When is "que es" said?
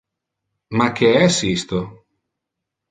1.01-1.37